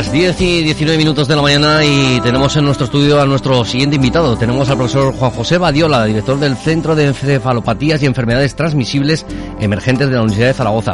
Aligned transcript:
Las 0.00 0.12
10 0.12 0.40
y 0.40 0.62
19 0.62 0.96
minutos 0.96 1.28
de 1.28 1.36
la 1.36 1.42
mañana 1.42 1.84
y 1.84 2.22
tenemos 2.22 2.56
en 2.56 2.64
nuestro 2.64 2.86
estudio 2.86 3.20
a 3.20 3.26
nuestro 3.26 3.66
siguiente 3.66 3.96
invitado. 3.96 4.34
Tenemos 4.34 4.70
al 4.70 4.78
profesor 4.78 5.12
Juan 5.12 5.30
José 5.30 5.58
Badiola, 5.58 6.06
director 6.06 6.38
del 6.38 6.56
Centro 6.56 6.96
de 6.96 7.04
Encefalopatías 7.04 8.02
y 8.02 8.06
Enfermedades 8.06 8.56
Transmisibles 8.56 9.26
Emergentes 9.60 10.08
de 10.08 10.14
la 10.14 10.22
Universidad 10.22 10.48
de 10.48 10.54
Zaragoza. 10.54 10.92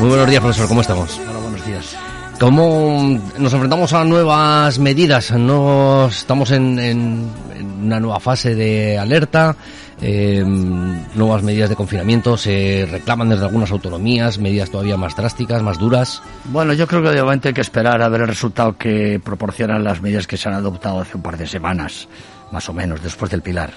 Muy 0.00 0.08
buenos 0.08 0.28
días, 0.28 0.40
profesor, 0.40 0.66
¿cómo 0.66 0.80
estamos? 0.80 1.20
Hola, 1.30 1.38
buenos 1.38 1.64
días. 1.64 1.96
¿Cómo 2.40 3.20
nos 3.38 3.52
enfrentamos 3.52 3.92
a 3.92 4.02
nuevas 4.02 4.80
medidas? 4.80 5.30
No 5.30 6.08
estamos 6.08 6.50
en, 6.50 6.80
en 6.80 7.30
una 7.80 8.00
nueva 8.00 8.20
fase 8.20 8.54
de 8.54 8.98
alerta 8.98 9.56
eh, 10.02 10.42
nuevas 10.44 11.42
medidas 11.42 11.68
de 11.68 11.76
confinamiento, 11.76 12.36
se 12.36 12.88
reclaman 12.90 13.28
desde 13.28 13.44
algunas 13.44 13.70
autonomías, 13.70 14.38
medidas 14.38 14.70
todavía 14.70 14.96
más 14.96 15.14
drásticas, 15.14 15.62
más 15.62 15.78
duras. 15.78 16.22
Bueno, 16.44 16.72
yo 16.72 16.86
creo 16.86 17.02
que 17.02 17.10
de 17.10 17.22
momento 17.22 17.48
hay 17.48 17.54
que 17.54 17.60
esperar 17.60 18.00
a 18.00 18.08
ver 18.08 18.22
el 18.22 18.28
resultado 18.28 18.76
que 18.78 19.20
proporcionan 19.22 19.84
las 19.84 20.00
medidas 20.00 20.26
que 20.26 20.38
se 20.38 20.48
han 20.48 20.54
adoptado 20.54 21.00
hace 21.00 21.16
un 21.16 21.22
par 21.22 21.36
de 21.36 21.46
semanas, 21.46 22.08
más 22.50 22.66
o 22.68 22.72
menos, 22.72 23.02
después 23.02 23.30
del 23.30 23.42
Pilar. 23.42 23.72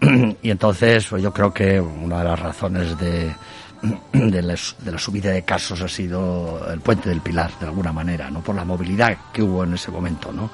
y 0.42 0.50
entonces, 0.50 1.06
pues 1.06 1.22
yo 1.22 1.32
creo 1.32 1.54
que 1.54 1.80
una 1.80 2.18
de 2.18 2.24
las 2.24 2.40
razones 2.40 2.98
de, 2.98 3.32
la, 4.12 4.30
de, 4.30 4.92
la, 4.92 4.98
subida 4.98 5.30
de 5.30 5.42
casos 5.42 5.80
ha 5.82 5.88
sido 5.88 6.68
el 6.68 6.80
puente 6.80 7.10
del 7.10 7.20
Pilar, 7.20 7.52
de 7.60 7.66
alguna 7.66 7.92
manera, 7.92 8.28
¿no? 8.28 8.40
Por 8.40 8.56
la 8.56 8.64
movilidad 8.64 9.16
que 9.32 9.42
hubo 9.42 9.62
en 9.62 9.74
ese 9.74 9.92
momento, 9.92 10.32
¿no? 10.32 10.50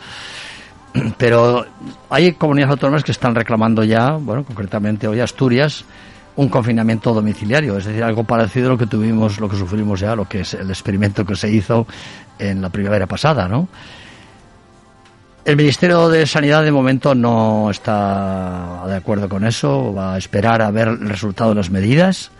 Pero 1.18 1.66
hay 2.10 2.32
comunidades 2.32 2.72
autónomas 2.72 3.04
que 3.04 3.12
están 3.12 3.34
reclamando 3.34 3.84
ya, 3.84 4.12
bueno, 4.12 4.44
concretamente 4.44 5.08
hoy 5.08 5.20
Asturias, 5.20 5.84
un 6.36 6.48
confinamiento 6.48 7.12
domiciliario, 7.12 7.76
es 7.76 7.84
decir, 7.84 8.02
algo 8.02 8.24
parecido 8.24 8.68
a 8.68 8.70
lo 8.70 8.78
que 8.78 8.86
tuvimos, 8.86 9.38
lo 9.40 9.48
que 9.48 9.56
sufrimos 9.56 10.00
ya, 10.00 10.16
lo 10.16 10.28
que 10.28 10.40
es 10.40 10.54
el 10.54 10.68
experimento 10.68 11.24
que 11.24 11.36
se 11.36 11.50
hizo 11.50 11.86
en 12.38 12.60
la 12.60 12.70
primavera 12.70 13.06
pasada, 13.06 13.48
¿no? 13.48 13.68
El 15.44 15.56
Ministerio 15.56 16.08
de 16.08 16.26
Sanidad 16.26 16.64
de 16.64 16.72
momento 16.72 17.14
no 17.14 17.70
está 17.70 18.84
de 18.86 18.96
acuerdo 18.96 19.28
con 19.28 19.44
eso, 19.44 19.92
va 19.92 20.14
a 20.14 20.18
esperar 20.18 20.62
a 20.62 20.70
ver 20.70 20.88
el 20.88 21.08
resultado 21.08 21.50
de 21.50 21.56
las 21.56 21.70
medidas, 21.70 22.30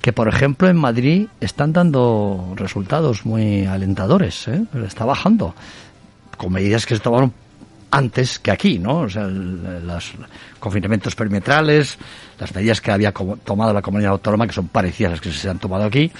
que 0.00 0.14
por 0.14 0.28
ejemplo 0.28 0.68
en 0.68 0.76
Madrid 0.76 1.26
están 1.40 1.74
dando 1.74 2.54
resultados 2.56 3.26
muy 3.26 3.66
alentadores, 3.66 4.48
¿eh? 4.48 4.62
está 4.86 5.04
bajando, 5.04 5.54
con 6.38 6.52
medidas 6.52 6.86
que 6.86 6.98
tomaron 6.98 7.34
antes 7.90 8.38
que 8.38 8.50
aquí, 8.50 8.78
¿no? 8.78 9.00
O 9.00 9.08
sea, 9.08 9.24
los 9.24 10.12
confinamientos 10.58 11.14
perimetrales, 11.14 11.98
las 12.38 12.54
medidas 12.54 12.80
que 12.80 12.90
había 12.90 13.12
tomado 13.12 13.72
la 13.72 13.82
comunidad 13.82 14.12
autónoma, 14.12 14.46
que 14.46 14.52
son 14.52 14.68
parecidas 14.68 15.10
a 15.10 15.12
las 15.12 15.20
que 15.20 15.32
se 15.32 15.48
han 15.48 15.58
tomado 15.58 15.84
aquí. 15.84 16.10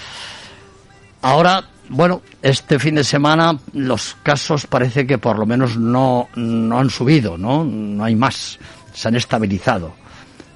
Ahora, 1.22 1.64
bueno, 1.88 2.22
este 2.42 2.78
fin 2.78 2.94
de 2.94 3.04
semana 3.04 3.58
los 3.72 4.16
casos 4.22 4.66
parece 4.66 5.06
que 5.06 5.18
por 5.18 5.38
lo 5.38 5.46
menos 5.46 5.76
no, 5.76 6.28
no 6.34 6.78
han 6.78 6.90
subido, 6.90 7.36
¿no? 7.36 7.64
No 7.64 8.04
hay 8.04 8.14
más, 8.14 8.58
se 8.92 9.08
han 9.08 9.16
estabilizado. 9.16 9.94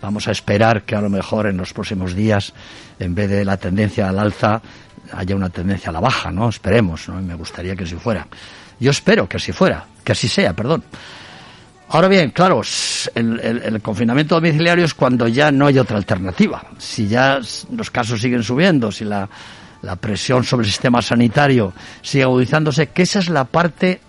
Vamos 0.00 0.26
a 0.28 0.32
esperar 0.32 0.82
que 0.82 0.96
a 0.96 1.00
lo 1.00 1.08
mejor 1.08 1.46
en 1.46 1.56
los 1.56 1.72
próximos 1.72 2.14
días, 2.14 2.52
en 2.98 3.14
vez 3.14 3.30
de 3.30 3.44
la 3.44 3.56
tendencia 3.56 4.08
al 4.08 4.18
alza, 4.18 4.60
haya 5.12 5.36
una 5.36 5.48
tendencia 5.48 5.90
a 5.90 5.92
la 5.92 6.00
baja, 6.00 6.30
¿no? 6.30 6.48
Esperemos, 6.48 7.08
¿no? 7.08 7.20
me 7.22 7.34
gustaría 7.34 7.76
que 7.76 7.84
así 7.84 7.96
fuera. 7.96 8.26
Yo 8.80 8.90
espero 8.90 9.28
que 9.28 9.36
así 9.36 9.52
fuera, 9.52 9.86
que 10.04 10.12
así 10.12 10.28
sea, 10.28 10.54
perdón. 10.54 10.84
Ahora 11.88 12.08
bien, 12.08 12.30
claro, 12.30 12.62
el, 13.14 13.80
confinamiento 13.82 14.36
domiciliario 14.36 14.84
es 14.84 14.94
cuando 14.94 15.28
ya 15.28 15.52
no 15.52 15.66
hay 15.66 15.78
otra 15.78 15.98
alternativa. 15.98 16.64
Si 16.78 17.06
ya 17.06 17.38
los 17.70 17.90
casos 17.90 18.20
siguen 18.20 18.42
subiendo, 18.42 18.90
si 18.90 19.04
la 19.04 19.28
presión 20.00 20.42
sobre 20.42 20.64
el 20.64 20.72
sistema 20.72 21.02
sanitario 21.02 21.74
sigue 22.00 22.24
agudizándose, 22.24 22.88
que 22.88 23.02
esa 23.02 23.18
es 23.18 23.28
la 23.28 23.44
parte 23.44 24.00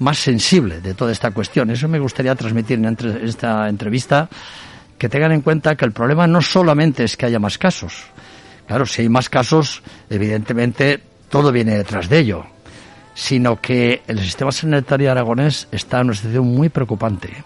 más 0.00 0.18
sensible 0.18 0.80
de 0.80 0.94
toda 0.94 1.12
esta 1.12 1.30
cuestión. 1.30 1.70
Eso 1.70 1.86
me 1.86 2.00
gustaría 2.00 2.34
transmitir 2.34 2.78
en 2.78 2.96
esta 3.22 3.68
entrevista, 3.68 4.28
que 4.98 5.08
tengan 5.08 5.32
en 5.32 5.42
cuenta 5.42 5.76
que 5.76 5.84
el 5.84 5.92
problema 5.92 6.26
no 6.26 6.42
solamente 6.42 7.04
es 7.04 7.16
que 7.16 7.26
haya 7.26 7.38
más 7.38 7.58
casos. 7.58 8.04
Claro, 8.66 8.86
si 8.86 9.02
hay 9.02 9.08
más 9.08 9.28
casos, 9.28 9.82
evidentemente 10.08 11.00
todo 11.28 11.52
viene 11.52 11.76
detrás 11.76 12.08
de 12.08 12.18
ello 12.18 12.46
sino 13.14 13.60
que 13.60 14.02
el 14.06 14.20
sistema 14.20 14.52
sanitario 14.52 15.10
aragonés 15.10 15.68
está 15.72 16.00
en 16.00 16.06
una 16.06 16.14
situación 16.14 16.46
muy 16.46 16.68
preocupante. 16.68 17.44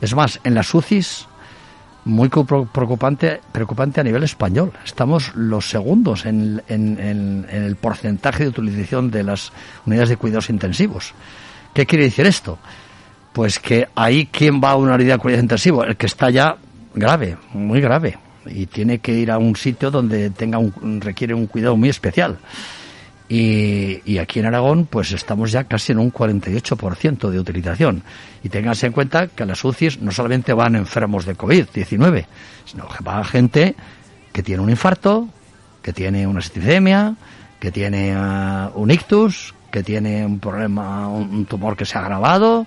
Es 0.00 0.14
más, 0.14 0.40
en 0.44 0.54
las 0.54 0.72
UCIs, 0.74 1.26
muy 2.04 2.28
preocupante, 2.28 3.40
preocupante 3.50 4.00
a 4.00 4.04
nivel 4.04 4.22
español. 4.22 4.72
Estamos 4.84 5.34
los 5.34 5.68
segundos 5.68 6.24
en, 6.24 6.62
el 6.68 7.76
porcentaje 7.76 8.44
de 8.44 8.50
utilización 8.50 9.10
de 9.10 9.24
las 9.24 9.52
unidades 9.84 10.10
de 10.10 10.16
cuidados 10.16 10.48
intensivos. 10.48 11.14
¿Qué 11.74 11.84
quiere 11.84 12.04
decir 12.04 12.26
esto? 12.26 12.58
Pues 13.32 13.58
que 13.58 13.88
ahí, 13.96 14.28
¿quién 14.30 14.62
va 14.62 14.70
a 14.70 14.76
una 14.76 14.94
unidad 14.94 15.16
de 15.16 15.18
cuidados 15.18 15.42
intensivos? 15.42 15.86
El 15.88 15.96
que 15.96 16.06
está 16.06 16.30
ya 16.30 16.56
grave, 16.94 17.36
muy 17.52 17.80
grave, 17.80 18.18
y 18.46 18.66
tiene 18.66 19.00
que 19.00 19.12
ir 19.12 19.30
a 19.30 19.38
un 19.38 19.56
sitio 19.56 19.90
donde 19.90 20.30
tenga 20.30 20.58
un, 20.58 21.00
requiere 21.00 21.34
un 21.34 21.46
cuidado 21.46 21.76
muy 21.76 21.88
especial. 21.88 22.38
Y, 23.28 24.18
aquí 24.18 24.38
en 24.38 24.46
Aragón, 24.46 24.86
pues 24.86 25.10
estamos 25.12 25.50
ya 25.50 25.64
casi 25.64 25.92
en 25.92 25.98
un 25.98 26.12
48% 26.12 27.28
de 27.28 27.40
utilización. 27.40 28.02
Y 28.44 28.48
ténganse 28.48 28.86
en 28.86 28.92
cuenta 28.92 29.26
que 29.26 29.44
las 29.44 29.64
UCIs 29.64 30.00
no 30.00 30.12
solamente 30.12 30.52
van 30.52 30.76
enfermos 30.76 31.24
de 31.26 31.36
COVID-19, 31.36 32.26
sino 32.64 32.88
que 32.88 33.02
va 33.02 33.24
gente 33.24 33.74
que 34.32 34.42
tiene 34.42 34.62
un 34.62 34.70
infarto, 34.70 35.28
que 35.82 35.92
tiene 35.92 36.26
una 36.26 36.40
septicemia, 36.40 37.16
que 37.58 37.72
tiene 37.72 38.16
uh, 38.16 38.70
un 38.74 38.90
ictus, 38.90 39.54
que 39.70 39.82
tiene 39.82 40.24
un 40.24 40.38
problema, 40.38 41.08
un, 41.08 41.46
tumor 41.46 41.76
que 41.76 41.84
se 41.84 41.98
ha 41.98 42.02
agravado, 42.02 42.66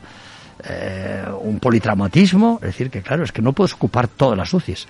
eh, 0.63 1.25
un 1.41 1.59
politraumatismo. 1.59 2.59
Es 2.61 2.67
decir, 2.67 2.89
que 2.89 3.01
claro, 3.01 3.23
es 3.23 3.31
que 3.31 3.41
no 3.41 3.53
puedes 3.53 3.73
ocupar 3.73 4.07
todas 4.07 4.37
las 4.37 4.53
UCIs. 4.53 4.87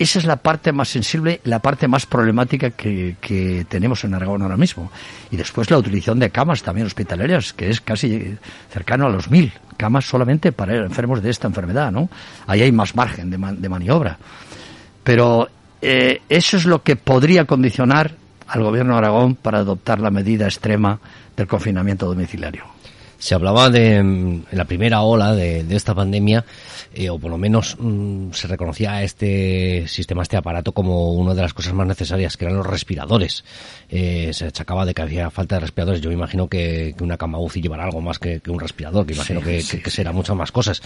Esa 0.00 0.18
es 0.18 0.24
la 0.24 0.36
parte 0.36 0.72
más 0.72 0.88
sensible, 0.88 1.42
la 1.44 1.58
parte 1.58 1.86
más 1.86 2.06
problemática 2.06 2.70
que, 2.70 3.66
tenemos 3.68 4.02
en 4.02 4.14
Aragón 4.14 4.40
ahora 4.40 4.56
mismo. 4.56 4.90
Y 5.30 5.36
después 5.36 5.70
la 5.70 5.76
utilización 5.76 6.18
de 6.18 6.30
camas 6.30 6.62
también 6.62 6.86
hospitalarias, 6.86 7.52
que 7.52 7.68
es 7.68 7.82
casi 7.82 8.34
cercano 8.70 9.04
a 9.04 9.10
los 9.10 9.30
mil 9.30 9.52
camas 9.76 10.06
solamente 10.06 10.52
para 10.52 10.74
enfermos 10.74 11.22
de 11.22 11.28
esta 11.28 11.48
enfermedad, 11.48 11.92
¿no? 11.92 12.08
Ahí 12.46 12.62
hay 12.62 12.72
más 12.72 12.96
margen 12.96 13.28
de, 13.28 13.68
maniobra. 13.68 14.16
Pero 15.04 15.50
eh, 15.82 16.22
eso 16.30 16.56
es 16.56 16.64
lo 16.64 16.82
que 16.82 16.96
podría 16.96 17.44
condicionar 17.44 18.14
al 18.48 18.62
gobierno 18.62 18.94
de 18.94 19.00
Aragón 19.00 19.34
para 19.34 19.58
adoptar 19.58 20.00
la 20.00 20.10
medida 20.10 20.46
extrema 20.46 20.98
del 21.36 21.46
confinamiento 21.46 22.06
domiciliario. 22.06 22.79
Se 23.20 23.34
hablaba 23.34 23.68
de, 23.68 23.96
en 23.96 24.46
la 24.50 24.64
primera 24.64 25.02
ola 25.02 25.34
de, 25.34 25.60
esta 25.76 25.94
pandemia, 25.94 26.42
eh, 26.94 27.10
o 27.10 27.18
por 27.18 27.30
lo 27.30 27.36
menos 27.36 27.76
mm, 27.78 28.32
se 28.32 28.48
reconocía 28.48 28.94
a 28.94 29.02
este 29.02 29.86
sistema, 29.88 30.22
este 30.22 30.38
aparato, 30.38 30.72
como 30.72 31.12
una 31.12 31.34
de 31.34 31.42
las 31.42 31.52
cosas 31.52 31.74
más 31.74 31.86
necesarias, 31.86 32.38
que 32.38 32.46
eran 32.46 32.56
los 32.56 32.66
respiradores. 32.66 33.44
Eh, 33.90 34.30
se 34.32 34.46
achacaba 34.46 34.86
de 34.86 34.94
que 34.94 35.02
había 35.02 35.28
falta 35.28 35.56
de 35.56 35.60
respiradores. 35.60 36.00
Yo 36.00 36.08
me 36.08 36.14
imagino 36.14 36.48
que, 36.48 36.94
una 36.98 37.18
cama 37.18 37.38
UCI 37.38 37.60
llevará 37.60 37.84
algo 37.84 38.00
más 38.00 38.18
que, 38.18 38.40
un 38.48 38.58
respirador, 38.58 39.04
que 39.04 39.12
imagino 39.12 39.42
que, 39.42 39.60
será 39.60 40.12
muchas 40.12 40.34
más 40.34 40.50
cosas. 40.50 40.80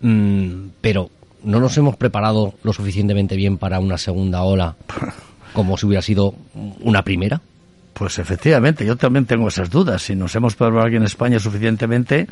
Mm, 0.00 0.68
pero, 0.80 1.10
¿no 1.42 1.58
nos 1.58 1.76
hemos 1.76 1.96
preparado 1.96 2.54
lo 2.62 2.72
suficientemente 2.72 3.34
bien 3.34 3.58
para 3.58 3.80
una 3.80 3.98
segunda 3.98 4.44
ola 4.44 4.76
como 5.54 5.76
si 5.76 5.86
hubiera 5.86 6.02
sido 6.02 6.36
una 6.54 7.02
primera? 7.02 7.42
Pues 8.00 8.18
efectivamente, 8.18 8.86
yo 8.86 8.96
también 8.96 9.26
tengo 9.26 9.48
esas 9.48 9.68
dudas. 9.68 10.00
Si 10.00 10.16
nos 10.16 10.34
hemos 10.34 10.54
preparado 10.54 10.86
aquí 10.86 10.96
en 10.96 11.02
España 11.02 11.38
suficientemente 11.38 12.26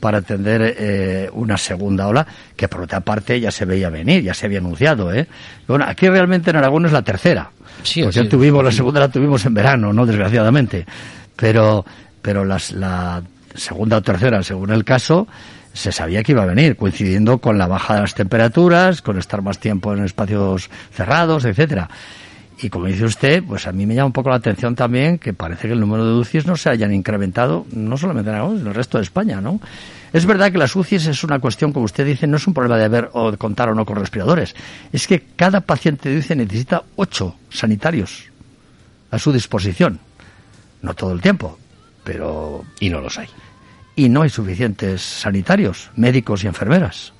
para 0.00 0.16
atender 0.16 0.74
eh, 0.78 1.28
una 1.34 1.58
segunda 1.58 2.08
ola, 2.08 2.26
que 2.56 2.68
por 2.68 2.80
otra 2.80 3.00
parte 3.00 3.38
ya 3.38 3.50
se 3.50 3.66
veía 3.66 3.90
venir, 3.90 4.22
ya 4.22 4.32
se 4.32 4.46
había 4.46 4.60
anunciado. 4.60 5.12
¿eh? 5.12 5.26
Bueno, 5.68 5.84
aquí 5.86 6.08
realmente 6.08 6.48
en 6.48 6.56
Aragón 6.56 6.86
es 6.86 6.92
la 6.92 7.02
tercera. 7.02 7.50
Sí, 7.82 8.02
porque 8.02 8.24
tuvimos, 8.24 8.64
la 8.64 8.72
segunda 8.72 8.98
la 9.00 9.08
tuvimos 9.10 9.44
en 9.44 9.52
verano, 9.52 9.92
¿no? 9.92 10.06
Desgraciadamente. 10.06 10.86
Pero, 11.36 11.84
pero 12.22 12.46
las, 12.46 12.72
la 12.72 13.22
segunda 13.54 13.98
o 13.98 14.02
tercera, 14.02 14.42
según 14.42 14.70
el 14.70 14.86
caso, 14.86 15.28
se 15.74 15.92
sabía 15.92 16.22
que 16.22 16.32
iba 16.32 16.44
a 16.44 16.46
venir, 16.46 16.76
coincidiendo 16.76 17.36
con 17.36 17.58
la 17.58 17.66
baja 17.66 17.96
de 17.96 18.00
las 18.00 18.14
temperaturas, 18.14 19.02
con 19.02 19.18
estar 19.18 19.42
más 19.42 19.58
tiempo 19.58 19.92
en 19.92 20.02
espacios 20.02 20.70
cerrados, 20.94 21.44
etcétera. 21.44 21.90
Y 22.62 22.68
como 22.68 22.86
dice 22.86 23.04
usted, 23.04 23.42
pues 23.42 23.66
a 23.66 23.72
mí 23.72 23.86
me 23.86 23.94
llama 23.94 24.06
un 24.06 24.12
poco 24.12 24.28
la 24.28 24.36
atención 24.36 24.74
también 24.74 25.18
que 25.18 25.32
parece 25.32 25.66
que 25.66 25.72
el 25.72 25.80
número 25.80 26.04
de 26.04 26.20
UCIs 26.20 26.46
no 26.46 26.56
se 26.56 26.68
hayan 26.68 26.92
incrementado, 26.92 27.66
no 27.72 27.96
solamente 27.96 28.30
en 28.30 28.36
Aragón, 28.36 28.58
sino 28.58 28.66
en 28.66 28.68
el 28.68 28.74
resto 28.74 28.98
de 28.98 29.04
España, 29.04 29.40
¿no? 29.40 29.60
Es 30.12 30.26
verdad 30.26 30.52
que 30.52 30.58
las 30.58 30.74
UCIs 30.76 31.06
es 31.06 31.24
una 31.24 31.38
cuestión, 31.38 31.72
como 31.72 31.86
usted 31.86 32.04
dice, 32.04 32.26
no 32.26 32.36
es 32.36 32.46
un 32.46 32.52
problema 32.52 32.76
de 32.76 32.84
haber 32.84 33.10
o 33.12 33.30
de 33.30 33.38
contar 33.38 33.70
o 33.70 33.74
no 33.74 33.86
con 33.86 33.96
respiradores. 33.96 34.54
Es 34.92 35.06
que 35.06 35.22
cada 35.36 35.62
paciente 35.62 36.10
de 36.10 36.18
UCI 36.18 36.36
necesita 36.36 36.82
ocho 36.96 37.36
sanitarios 37.48 38.24
a 39.10 39.18
su 39.18 39.32
disposición. 39.32 40.00
No 40.82 40.94
todo 40.94 41.12
el 41.12 41.20
tiempo, 41.20 41.58
pero... 42.04 42.64
Y 42.80 42.90
no 42.90 43.00
los 43.00 43.18
hay. 43.18 43.28
Y 43.96 44.08
no 44.08 44.22
hay 44.22 44.30
suficientes 44.30 45.00
sanitarios, 45.00 45.90
médicos 45.96 46.44
y 46.44 46.48
enfermeras. 46.48 47.12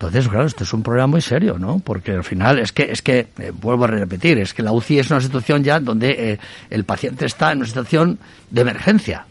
Entonces, 0.00 0.28
claro, 0.28 0.46
esto 0.46 0.64
es 0.64 0.72
un 0.72 0.82
problema 0.82 1.08
muy 1.08 1.20
serio, 1.20 1.58
¿no? 1.58 1.78
Porque 1.78 2.12
al 2.12 2.24
final 2.24 2.58
es 2.58 2.72
que, 2.72 2.90
es 2.90 3.02
que 3.02 3.28
eh, 3.38 3.52
vuelvo 3.54 3.84
a 3.84 3.88
repetir, 3.88 4.38
es 4.38 4.54
que 4.54 4.62
la 4.62 4.72
UCI 4.72 5.00
es 5.00 5.10
una 5.10 5.20
situación 5.20 5.62
ya 5.62 5.78
donde 5.78 6.32
eh, 6.32 6.38
el 6.70 6.84
paciente 6.84 7.26
está 7.26 7.52
en 7.52 7.58
una 7.58 7.66
situación 7.66 8.18
de 8.50 8.62
emergencia. 8.62 9.26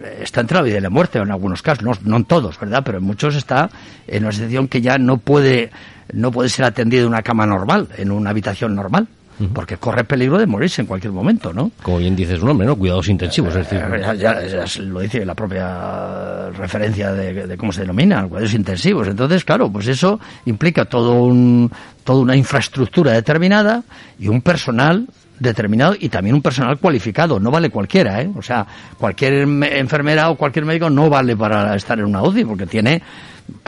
eh, 0.00 0.20
está 0.22 0.42
entre 0.42 0.58
la 0.58 0.62
vida 0.62 0.78
y 0.78 0.80
la 0.80 0.90
muerte 0.90 1.18
en 1.18 1.32
algunos 1.32 1.60
casos, 1.60 1.82
no, 1.82 1.90
no 2.04 2.18
en 2.18 2.24
todos, 2.24 2.60
¿verdad? 2.60 2.82
Pero 2.84 2.98
en 2.98 3.04
muchos 3.04 3.34
está 3.34 3.68
en 4.06 4.22
una 4.22 4.30
situación 4.30 4.68
que 4.68 4.80
ya 4.80 4.96
no 4.96 5.16
puede, 5.16 5.72
no 6.12 6.30
puede 6.30 6.50
ser 6.50 6.66
atendido 6.66 7.02
en 7.02 7.08
una 7.08 7.22
cama 7.22 7.44
normal, 7.44 7.88
en 7.96 8.12
una 8.12 8.30
habitación 8.30 8.76
normal 8.76 9.08
porque 9.48 9.76
corre 9.76 10.04
peligro 10.04 10.38
de 10.38 10.46
morirse 10.46 10.82
en 10.82 10.86
cualquier 10.86 11.12
momento, 11.12 11.52
¿no? 11.52 11.70
Como 11.82 11.98
bien 11.98 12.14
dices 12.14 12.40
un 12.40 12.48
nombre, 12.48 12.66
¿no? 12.66 12.76
Cuidados 12.76 13.08
intensivos, 13.08 13.54
es 13.54 13.68
decir. 13.68 13.78
Eh, 13.78 14.18
ya, 14.18 14.64
lo 14.82 15.00
dice 15.00 15.24
la 15.24 15.34
propia 15.34 16.50
referencia 16.50 17.12
de, 17.12 17.56
cómo 17.56 17.72
se 17.72 17.82
denomina, 17.82 18.26
cuidados 18.26 18.54
intensivos. 18.54 19.08
Entonces, 19.08 19.44
claro, 19.44 19.70
pues 19.70 19.88
eso 19.88 20.20
implica 20.44 20.84
todo 20.84 21.22
un, 21.22 21.70
toda 22.04 22.20
una 22.20 22.36
infraestructura 22.36 23.12
determinada 23.12 23.82
y 24.18 24.28
un 24.28 24.42
personal 24.42 25.06
determinado 25.40 25.96
y 25.98 26.08
también 26.08 26.36
un 26.36 26.42
personal 26.42 26.78
cualificado. 26.78 27.40
No 27.40 27.50
vale 27.50 27.70
cualquiera, 27.70 28.22
¿eh? 28.22 28.30
O 28.36 28.42
sea, 28.42 28.64
cualquier 28.96 29.32
enfermera 29.32 30.30
o 30.30 30.36
cualquier 30.36 30.64
médico 30.64 30.88
no 30.88 31.10
vale 31.10 31.36
para 31.36 31.74
estar 31.74 31.98
en 31.98 32.04
una 32.04 32.22
UCI 32.22 32.44
porque 32.44 32.66
tiene 32.66 33.02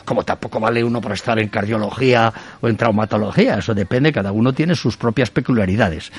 como 0.04 0.22
tampoco 0.22 0.60
vale 0.60 0.84
uno 0.84 1.00
para 1.00 1.14
estar 1.14 1.38
en 1.38 1.48
cardiología 1.48 2.32
o 2.60 2.68
en 2.68 2.76
traumatología, 2.76 3.58
eso 3.58 3.74
depende, 3.74 4.12
cada 4.12 4.30
uno 4.30 4.52
tiene 4.52 4.76
sus 4.76 4.96
propias 4.96 5.30
peculiaridades. 5.30 6.12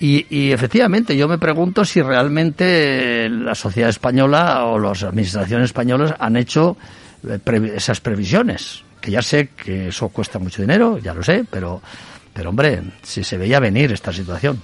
Y, 0.00 0.52
efectivamente, 0.52 1.16
yo 1.16 1.26
me 1.26 1.38
pregunto 1.38 1.84
si 1.84 2.00
realmente 2.00 3.28
la 3.28 3.56
sociedad 3.56 3.90
española 3.90 4.64
o 4.66 4.78
las 4.78 5.02
administraciones 5.02 5.64
españolas 5.64 6.14
han 6.20 6.36
hecho 6.36 6.76
eh, 7.28 7.72
esas 7.74 8.00
previsiones, 8.00 8.84
que 9.00 9.10
ya 9.10 9.22
sé 9.22 9.48
que 9.48 9.88
eso 9.88 10.08
cuesta 10.10 10.38
mucho 10.38 10.62
dinero, 10.62 10.98
ya 10.98 11.14
lo 11.14 11.24
sé, 11.24 11.44
pero, 11.50 11.82
pero 12.32 12.50
hombre, 12.50 12.82
si 13.02 13.24
se 13.24 13.36
veía 13.36 13.60
venir 13.60 13.92
esta 13.92 14.12
situación. 14.12 14.60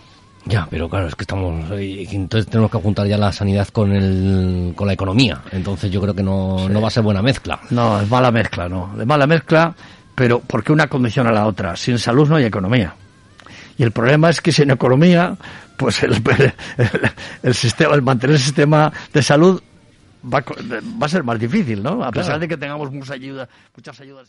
Ya, 0.47 0.67
pero 0.71 0.89
claro, 0.91 1.07
es 1.07 1.15
que 1.15 1.23
estamos. 1.23 1.71
Entonces 1.71 2.51
tenemos 2.51 2.71
que 2.71 2.79
juntar 2.79 3.07
ya 3.07 3.17
la 3.17 3.33
sanidad 3.33 3.69
con, 3.69 3.93
el, 3.93 4.75
con 4.77 4.87
la 4.87 4.93
economía. 4.93 5.43
Entonces 5.53 5.91
yo 5.91 6.01
creo 6.03 6.15
que 6.15 6.23
no, 6.23 6.69
no 6.69 6.81
va 6.81 6.89
a 6.89 6.91
ser 6.91 7.03
buena 7.03 7.23
mezcla. 7.23 7.61
No, 7.71 8.01
es 8.01 8.09
mala 8.11 8.31
mezcla, 8.31 8.69
no. 8.69 8.95
Es 9.01 9.07
mala 9.07 9.27
mezcla, 9.27 9.75
pero 10.15 10.41
porque 10.41 10.73
una 10.73 10.87
condiciona 10.89 11.31
a 11.31 11.33
la 11.33 11.47
otra. 11.47 11.77
Sin 11.77 11.99
salud 11.99 12.29
no 12.29 12.37
hay 12.37 12.45
economía. 12.45 12.95
Y 13.79 13.83
el 13.83 13.91
problema 13.91 14.29
es 14.29 14.41
que 14.41 14.53
sin 14.53 14.71
economía, 14.71 15.37
pues 15.79 16.03
el, 16.03 16.23
el, 17.43 17.55
sistema, 17.55 17.95
el 17.95 18.03
mantener 18.03 18.37
el 18.37 18.43
sistema 18.43 18.93
de 19.13 19.23
salud 19.23 19.63
va, 20.23 20.45
va 21.03 21.07
a 21.07 21.09
ser 21.09 21.25
más 21.25 21.39
difícil, 21.39 21.83
¿no? 21.83 22.05
A 22.05 22.11
pesar 22.11 22.39
de 22.39 22.47
que 22.47 22.57
tengamos 22.57 22.93
muchas 22.93 23.13
ayudas, 23.13 23.49
muchas 23.75 23.99
ayudas. 24.01 24.29